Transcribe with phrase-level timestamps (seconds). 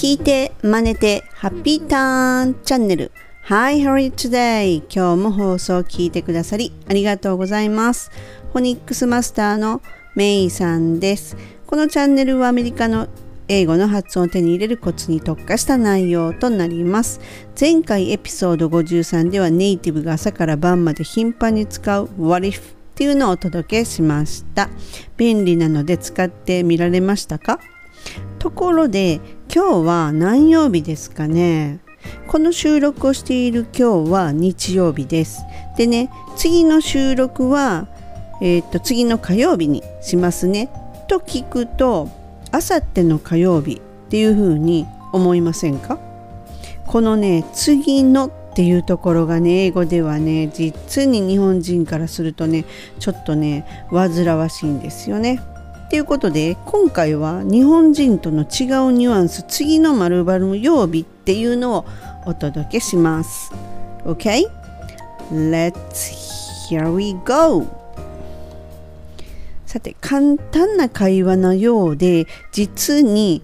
[0.00, 3.10] 聞いて真似てハッピーターンチャンネル
[3.46, 4.76] Hi, how are you today?
[4.88, 8.12] 今日も放送を聞いてくださりありがとうございます。
[8.52, 9.82] フォニックスマスターの
[10.14, 11.36] メイさんです。
[11.66, 13.08] このチャンネルはアメリカの
[13.48, 17.18] 英語の発音を手に入れるコツに特化した内容となります。
[17.60, 22.62] 前回エピソード53ではネイティブが朝から晩まで頻繁に使う What if っ
[22.94, 24.70] ていうのをお届けしました。
[25.16, 27.58] 便利なので使ってみられましたか？
[28.38, 29.20] ところで
[29.58, 31.80] 今日は何曜日ですかね
[32.28, 35.42] この収録をしている今日は日曜日です。
[35.76, 37.88] でね、次の収録は、
[38.40, 40.70] えー、っと次の火曜日にしますね。
[41.08, 42.08] と聞くと、
[42.52, 45.98] あさっての火曜日っていうふうに思いませんか？
[46.86, 52.64] このね、次のっていうところがね、英語ではね、実に日本人からするとね、
[53.00, 55.40] ちょっとね、煩わしいんですよね。
[55.90, 61.86] ということで今回は日本人との違うニュアンス次の〇〇曜日っていうのを
[62.26, 63.50] お届けします。
[64.04, 64.44] OK?
[65.32, 65.72] Let's
[66.68, 67.66] here we go!
[69.64, 73.42] さて簡単な会話のようで実に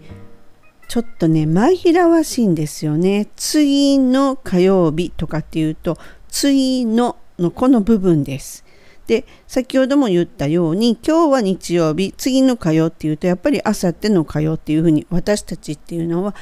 [0.88, 3.26] ちょっとね紛らわしいんですよね。
[3.36, 5.96] 次の火曜日とかっていうと
[6.28, 8.64] 次ののこの部分です。
[9.06, 16.34] で先ほども言ったように今日は日曜日次の火曜っていうとやっぱりあさっての火曜っていうふうに私たちっていうのは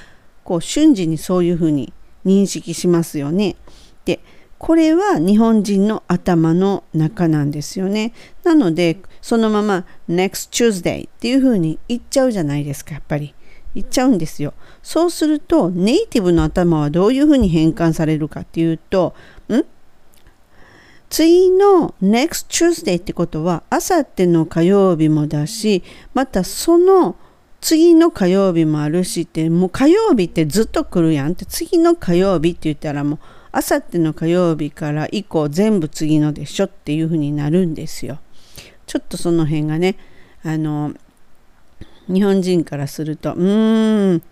[0.44, 1.92] こう瞬時にそういうふうに
[2.24, 3.56] 認識しますよね。
[4.04, 4.20] で
[4.58, 8.12] これは日本人の頭の中なんですよね。
[8.44, 13.34] なのでそのまま next Tuesday っていうふうに言っちゃうじゃないですかやっぱり。
[13.74, 14.54] 言っちゃうんですよ。
[14.82, 19.14] そうするとネイティブの頭はどういうふうに変換されるかっていうと
[19.48, 19.64] ん？
[21.12, 25.82] 次の next Tuesday ってことは、あさっての火曜日もだし、
[26.14, 27.16] またその
[27.60, 33.18] 次の火曜日もあるしって、もう火曜日ってずっと来るやんって、次の火曜日って言ったらもう、
[33.52, 38.18] あさっての火曜日から以降全部次のでしょっていう風になるんですよ。
[38.86, 39.96] ちょっとその辺がね、
[40.42, 40.94] あの、
[42.08, 44.22] 日本人からすると、うーん、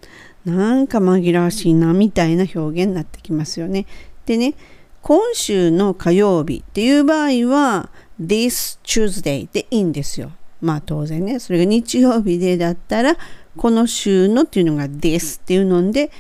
[0.47, 3.85] なんか紛らわしいなみたいな表現になってきますよね。
[4.25, 4.55] でね、
[5.03, 7.91] 今週の火曜日っていう場合は
[8.21, 10.33] This Tuesday でいいんですよ。
[10.61, 13.17] まあ当然ね、それが日曜日でだったら
[13.57, 16.11] この週のっていうのが This っていうので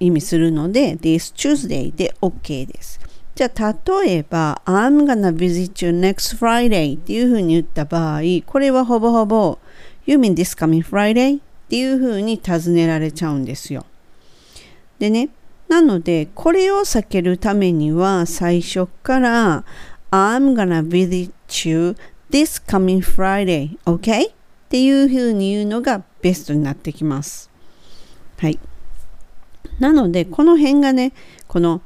[0.00, 3.00] 意味するので This Tuesday で OK です。
[3.34, 9.58] じゃあ例えば I'm gonna visit you next Friday っていうふうに言った場合これはほぼほぼ
[10.04, 11.38] You mean this coming Friday?
[11.38, 11.40] っ
[11.70, 13.86] ていうふうに尋ねられちゃうんですよ。
[14.98, 15.30] でね
[15.72, 19.64] なので、これを避けるためには、最初から
[20.10, 21.32] I'm gonna visit
[21.66, 21.96] you
[22.30, 24.28] this coming Friday, okay?
[24.28, 24.32] っ
[24.68, 27.50] ていうふうに言うのがベストになってきます。
[28.36, 28.58] はい。
[29.80, 31.14] なので、この辺がね、
[31.48, 31.80] この、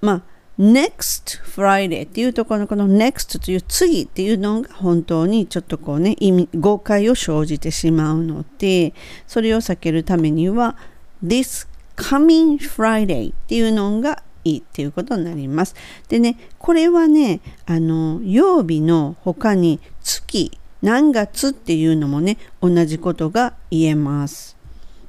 [0.00, 0.22] まあ、
[0.56, 8.92] next Friday っていうところのこの next という次っていうのが本当にちょっとこうね意味誤解を生じてしまうので
[9.28, 10.76] それを避けるためには
[11.24, 11.68] this
[11.98, 15.74] coming Friday っていうのがいいっていうことになります。
[16.08, 24.56] でね、これはね、あの、曜日の他に月、何月っていうのもね、同じことが言えます。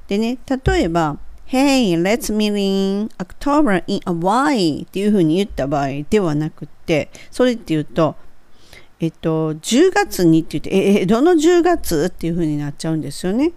[0.08, 8.14] でね、例えば、Hey, let's meet in October in Hawaii っていうふうに言った場合ではなくて、それって言うと、
[9.00, 13.52] えっと、10月にって言って、え、どの10月っていうふうになっちゃうんですよね。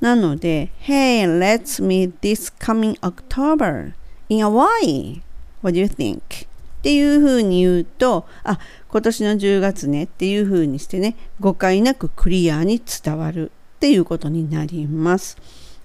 [0.00, 3.92] なので、Hey, let's meet this coming October
[4.28, 5.22] in Hawaii.
[5.62, 6.46] What do you think?
[6.46, 6.46] っ
[6.82, 15.38] ていうふうに言うと、あ、今年の10月ねっていうふうにしてね、誤解なくクリアに伝わるっていうことになります。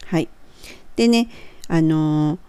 [0.06, 0.28] はい。
[0.98, 1.30] でね、
[1.70, 2.40] あのー、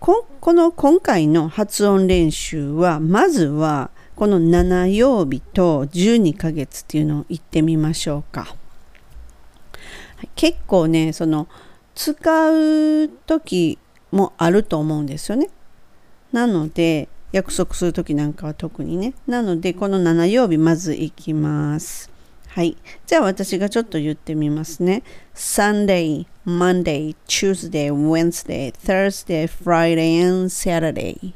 [0.00, 8.56] ここの今回の発音練習は、まずはこの7曜日と12ヶ月っていうのを言ってみましょうか。
[10.34, 11.48] 結構ねその
[11.94, 13.78] 使う時
[14.10, 15.48] もあると思うんですよね。
[16.32, 19.14] なので約束する時なんかは特にね。
[19.26, 22.10] なのでこの7曜日まずいきます。
[22.48, 22.76] はい。
[23.06, 25.02] じゃあ私がちょっと言ってみますね。
[25.34, 31.34] Sunday, Monday, Tuesday, Wednesday, Thursday, Friday and Saturday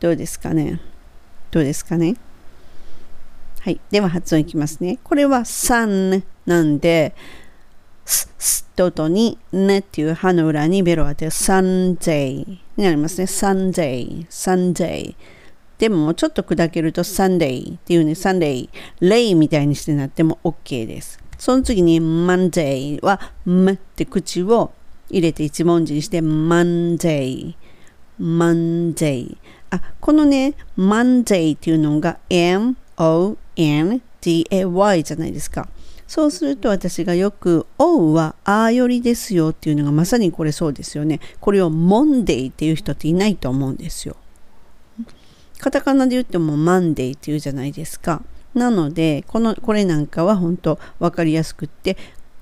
[0.00, 0.80] どうですかね？
[1.50, 2.16] どうですかね？
[3.60, 3.80] はい。
[3.90, 4.98] では発音いきますね。
[5.04, 7.14] これは sun なんで、
[8.10, 12.34] ス、スと音に、ねっていう歯の裏にベロを当てる、サンゼイ
[12.76, 13.26] になりますね。
[13.26, 15.16] サンゼイ、サンゼイ。
[15.78, 18.70] でも、ちょっと砕けると、サンデイっていうね、サンデイ、
[19.00, 21.18] レイみたいにしてなっても OK です。
[21.38, 24.72] その次に、マンデイは、ムって口を
[25.10, 27.56] 入れて一文字にして Monday
[28.20, 29.36] Monday
[29.70, 33.42] あこのね Monday っていうのが M-O-N-D-A-Y
[35.02, 35.68] じゃないですか
[36.10, 44.16] そうすると私がよく「おう」は「あよりですよ」っていうのがまさにこれそうですよねこれを「モンデイ」っていう人っていないと思うんですよ
[45.60, 48.24] カタカナで言っても「マンデイ」っていうじゃないですか
[48.54, 51.96] なのでこのこれなんかは本当分かりやすくって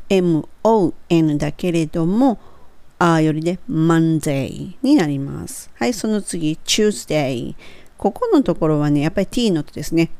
[0.08, 2.38] MON だけれども
[2.98, 5.70] あよりで Monday になります。
[5.74, 7.54] はい、その次 Tuesday。
[7.96, 10.10] ここのところはね、やっぱり T の音ですね。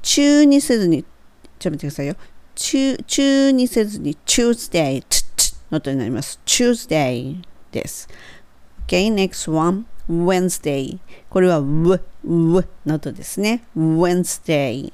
[0.00, 1.04] 中にせずに、
[1.58, 2.16] ちょっと待ってくださいよ。
[2.56, 5.04] 中中にせずに Tuesday
[5.70, 6.40] の音になります。
[6.46, 8.08] Tuesday です。
[8.86, 9.86] Okay, next one.
[10.08, 10.98] Wednesday。
[11.28, 13.62] これは W、W の音ですね。
[13.76, 14.92] Wednesday。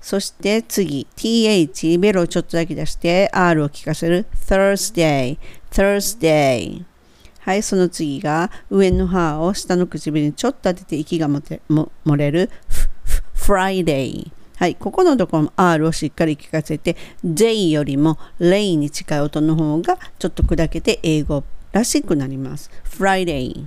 [0.00, 5.36] そして次、th、ベロをちょっとだけ出して、r を聞かせる Thursday、
[5.70, 6.84] Thursday。
[7.40, 12.50] はい、その次が上の歯を下の唇にちょっと当てて息がもても漏れる
[13.34, 14.30] Friday。
[14.56, 22.70] はい、ここのところも R をしっかり聞かせて J よりも Lay に近い音の方がちょっと砕けて英語らしくなります。
[22.84, 23.66] Friday。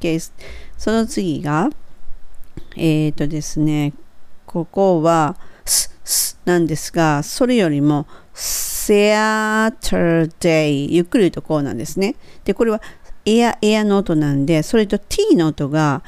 [0.00, 0.20] Okay、
[0.76, 1.70] その次が
[2.76, 3.94] えっ、ー、とですね
[4.46, 12.16] ここはススなんですがそれよりも Saturday ゆっくり言うとこうなんですね。
[12.44, 12.80] で、これは
[13.24, 16.02] エア、エアの音なんで、それと t の音が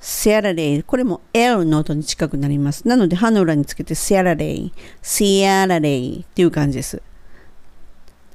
[0.00, 0.82] セアラレイ。
[0.82, 2.88] これも L の音に近くなります。
[2.88, 4.72] なので、歯の裏につけてセアラレイ。
[5.02, 7.02] セアラレイっていう感じです。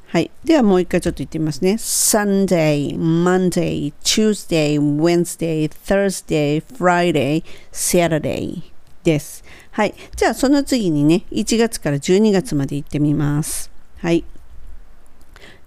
[0.08, 0.32] はい。
[0.44, 1.72] では、もう一回ちょっと言ってみますね。
[1.74, 8.62] Sunday, Monday, Tuesday, Wednesday, Thursday, Friday, Saturday
[9.04, 9.44] です。
[9.72, 9.96] はい。
[10.16, 13.72] じゃあ、その次にね、1月から12月まで行ってみます。
[13.98, 14.24] はい。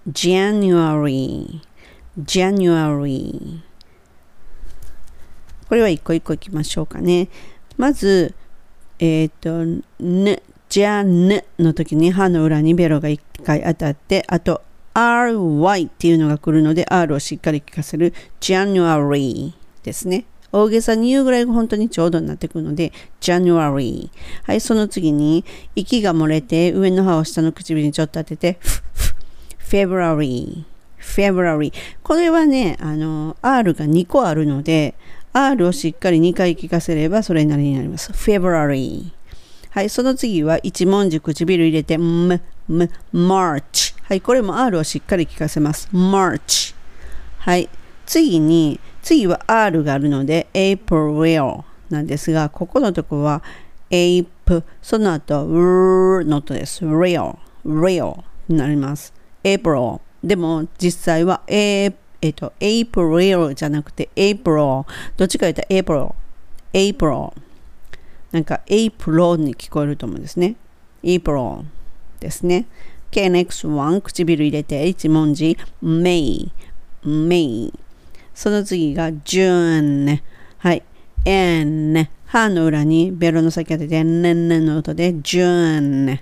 [0.09, 1.61] January,
[2.17, 3.61] January,
[5.69, 7.29] これは一個一個いきましょうかね。
[7.77, 8.33] まず、
[8.97, 14.63] えっ、ー、と、ぬ、じゃぬの時に歯の裏にベロが一回当たって、あと
[14.95, 20.25] ry っていうのが来るので r をしっかり聞かせる January ですね。
[20.51, 22.91] 大げさに言うぐらい本当にちょうどになってくるので、
[23.21, 24.09] January。
[24.43, 25.45] はい、その次に、
[25.75, 28.57] 息が漏れて、上の歯を下の唇にちょっと当てて、
[29.59, 30.63] February。
[30.99, 31.71] February。
[32.01, 34.95] これはね、あの、R が2個あるので、
[35.47, 38.11] R をしっかり2回聞かせればそれなりになります。
[38.11, 39.11] February。
[39.69, 43.95] はい、その次は一文字唇入れて、M、M、March。
[44.03, 45.87] はい、これも R をしっかり聞かせます。
[45.93, 46.75] March。
[47.37, 47.69] はい、
[48.05, 53.41] 次に、次は R があるので April なんですが、ここのとこは
[53.89, 56.83] Ape、その後 R の音です。
[56.83, 59.13] Real、Real になります。
[59.43, 60.01] April。
[60.21, 64.85] でも実際は A えっと、April じゃなくて April。
[65.17, 66.13] どっちか言ったら April。
[66.73, 67.33] April。
[68.31, 70.55] なんか April に聞こえると思うんですね。
[71.03, 71.63] April
[72.19, 72.65] ですね。
[73.11, 76.51] KNX 1唇入れて一文字 May。
[77.03, 77.73] May。
[78.33, 80.21] その次が June。
[80.57, 80.83] はい。
[81.25, 82.09] N。
[82.25, 86.19] 歯の裏にベロの先当てて、ねんねんの音で June。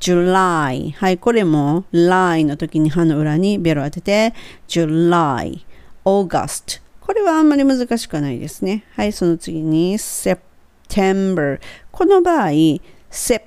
[0.00, 0.92] July。
[0.92, 1.18] はい。
[1.18, 4.34] これも lie の時に歯の裏にベロ当てて
[4.68, 5.64] July。
[6.04, 6.80] August。
[7.00, 8.84] これはあんまり難しくないですね。
[8.96, 9.12] はい。
[9.12, 11.60] その次に September。
[11.90, 12.50] この場合、
[13.10, 13.42] セっ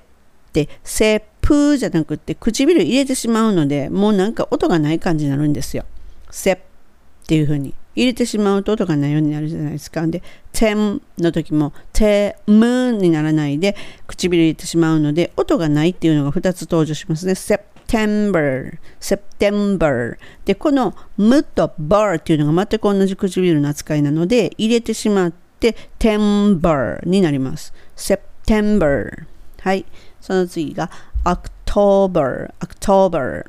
[0.52, 5.86] て、セプじゃなくて唇入れてしまうので、もうなんか音がない感じになるんですよ。
[6.30, 6.58] セっ
[7.28, 7.74] ていう風に。
[7.96, 10.06] 入れてしまうと音がないようになるじゃないですか。
[10.08, 13.76] で、てんの時も、てむにならないで、
[14.08, 17.34] 唇入れてしまうので、音がないっていうのが2つ登場しますね。
[17.34, 27.74] September, September で、このむと bar っていうのが全く同じ唇の扱いなので、入れてしまって、tember になります。
[27.96, 29.26] September
[29.62, 29.86] はい。
[30.20, 30.90] その次が
[31.24, 33.46] October, October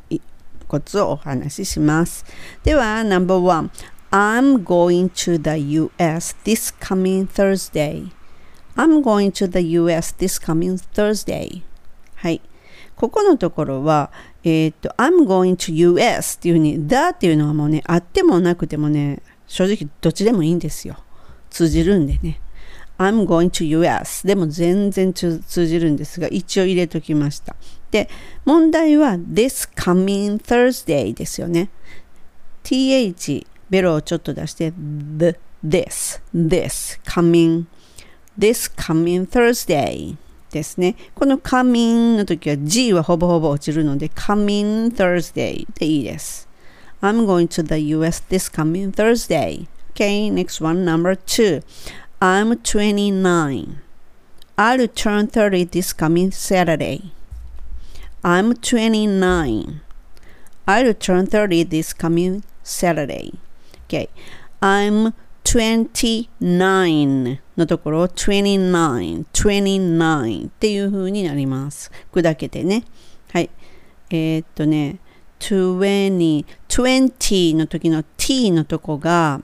[0.67, 2.25] コツをお話しします。
[2.62, 3.71] では、No.1
[4.11, 8.11] I'm going to the US this coming Thursday.
[8.76, 11.62] I'm going to the US this coming Thursday.
[12.14, 12.41] はい。
[12.97, 14.11] ここのところは、
[14.45, 20.97] えっ、と、I'm going to US っていうふうに、だっていうのはもうね、あってもなくてもね、正直どっちでもいいんですよ。
[21.51, 22.41] 通じるんでね。
[22.99, 27.57] I'm going to US でも全然通じるんですが、一応入れときました。
[27.91, 28.09] で、
[28.45, 31.71] 問題は This coming Thursday ですよね。
[32.63, 37.65] th ベロをちょっと出して the, this, this, coming,
[38.39, 40.17] this coming Thursday
[40.51, 40.95] ですね。
[41.15, 46.44] この coming の時は G はほぼほぼ落ちるので coming Thursday でいいです。
[47.03, 49.68] I'm going to the US this coming Thursday.
[49.91, 51.62] Okay, next one, number two.
[52.22, 53.82] I'm 29.
[54.58, 57.13] I'll turn 30 this coming Saturday.
[58.24, 59.82] I'm 29.
[60.68, 63.34] I'll turn 30 this coming Saturday.
[63.86, 64.10] Okay.
[64.62, 65.13] I'm
[65.46, 71.89] 29のところを29、29っていう風になります。
[72.12, 72.84] 砕けてね。
[73.32, 73.50] はい。
[74.12, 75.00] えー、っとね、
[75.39, 76.46] 20、
[76.83, 79.40] 20の時の t のとこが、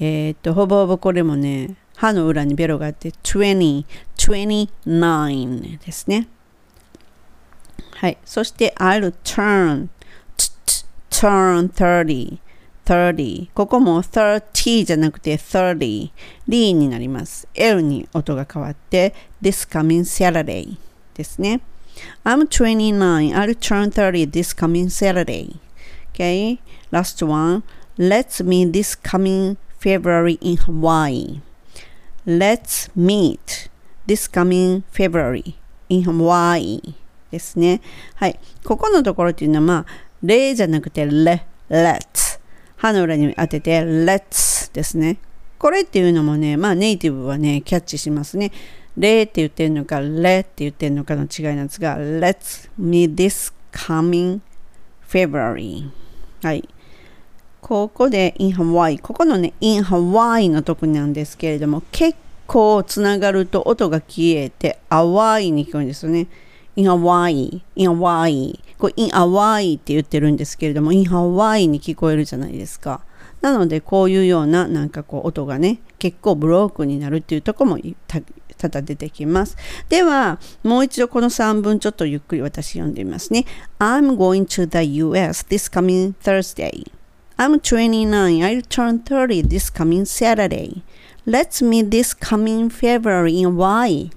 [0.00, 3.84] えー、っと、ほぼほぼこれもね、歯の裏にベロがあって、20、
[4.16, 6.28] 29ですね。
[7.96, 8.16] はい。
[8.24, 9.88] そして、I'll turn,
[11.10, 12.38] turn 30,
[12.86, 13.50] 30.
[13.52, 16.10] ここも30じゃなくて30、
[16.48, 17.46] リになります。
[17.52, 20.78] L に音が変わって、This coming Saturday
[21.12, 21.60] ですね。
[22.24, 23.34] I'm 29.
[23.34, 25.58] I'll turn 30 this coming Saturday.
[26.14, 26.58] Okay,
[26.90, 27.62] last one.
[27.96, 31.40] Let's meet this coming February in Hawaii.
[32.26, 33.68] Let's meet
[34.06, 35.56] this coming February
[35.88, 36.94] in Hawaii
[37.30, 37.80] ですね。
[38.16, 38.38] はい。
[38.64, 39.86] ここのところっていうのは、まあ、
[40.22, 42.38] 例じゃなくて、le, let's。
[42.76, 45.16] 歯の裏に当てて、let's ですね。
[45.58, 48.52] これっていうのもね、まあネイティブはね、キャッチしますね。
[48.96, 54.40] レって言ってるのか、レって言ってるのかの違いなんですが、Let's meet this coming
[55.08, 55.90] February.
[56.42, 56.68] はい。
[57.60, 59.00] ここで in Hawaii。
[59.00, 62.18] ここのね、in Hawaii のとこなんですけれども、結
[62.48, 66.26] 構つながると音が消えて、Hawaii に聞こえるんですよね。
[66.74, 68.58] in Hawaii, in Hawaii.
[68.76, 73.02] これ in Hawaii って言ってるんですけれども、in Hawaii に聞こえるじゃないですか。
[73.40, 77.78] なので、こういうようななんかこう音がね、結構ブロークになるっていうとこも
[78.62, 79.56] ただ出てきます。
[79.88, 83.44] では、もう一度この3文ちょっとゆっくり私読んでみますね。
[83.80, 86.86] I'm going to the US this coming Thursday.
[87.36, 88.44] I'm 29.
[88.44, 90.82] I'll turn 30 this coming Saturday.
[91.26, 94.10] Let's meet this coming February in Hawaii.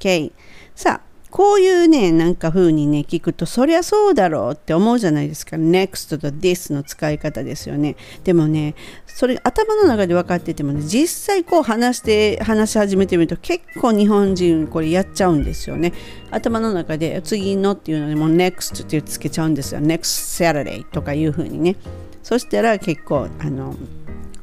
[0.00, 0.32] Okay.
[0.74, 5.56] さあ、こういうね、なんか風にね、聞くと、そりゃそうだろうって思うじゃないですか。
[5.56, 7.96] next と this の使い方ですよね。
[8.24, 8.74] でもね、
[9.06, 15.92] それ頭の中で分かっててもね、実際こう話して、話し始めてみると結構日本人これやっちゃうんですよね。
[16.30, 19.80] 頭の中で次のっていうのでもう next ってつけちゃうんですよ。
[19.80, 21.76] next Saturday とかいう風にね。
[22.22, 23.74] そしたら結構、あの、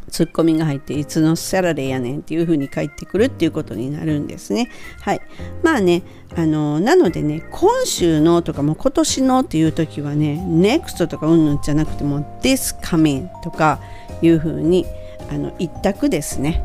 [0.10, 4.70] ツッコミが入っていつのサラレやねんっていう風に返ってくるっていうことになるんですね。
[5.02, 5.22] はい。
[5.64, 6.04] まあね、
[6.36, 13.80] あの、なのでね、今週のとかも今年のっていう時はね、NEXT とかうんぬんじゃなくても This coming とか
[14.22, 14.86] いう風に
[15.30, 16.64] あの一択ですね。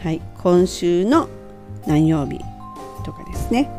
[0.00, 0.20] はい。
[0.38, 1.28] 今週の
[1.86, 2.40] 何曜日
[3.04, 3.70] とかですね。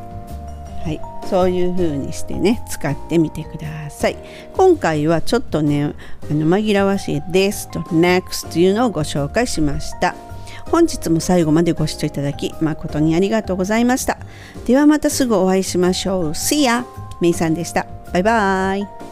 [0.83, 1.16] はい。
[1.29, 4.17] そういう風にしてね使ってみてください。
[4.53, 5.93] 今回はちょっとね
[6.29, 10.15] あの紛らわしいですと next というのをご紹介しました。
[10.71, 14.17] 本日も最後までご視聴いただき誠にありがとうございました。
[14.65, 16.29] ではまたすぐお会いしましょう。
[16.31, 16.83] See ya!
[17.21, 17.87] めいさんでした。
[18.13, 19.06] バイバーイ。